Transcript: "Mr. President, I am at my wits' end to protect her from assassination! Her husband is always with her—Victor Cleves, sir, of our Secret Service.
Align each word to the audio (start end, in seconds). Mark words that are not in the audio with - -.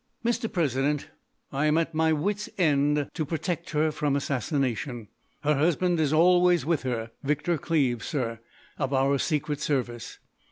"Mr. 0.25 0.51
President, 0.51 1.09
I 1.51 1.67
am 1.67 1.77
at 1.77 1.93
my 1.93 2.11
wits' 2.11 2.49
end 2.57 3.07
to 3.13 3.23
protect 3.23 3.69
her 3.69 3.91
from 3.91 4.15
assassination! 4.15 5.09
Her 5.43 5.53
husband 5.55 5.99
is 5.99 6.11
always 6.11 6.65
with 6.65 6.81
her—Victor 6.81 7.59
Cleves, 7.59 8.07
sir, 8.07 8.39
of 8.79 8.93
our 8.95 9.19
Secret 9.19 9.59
Service. 9.59 10.17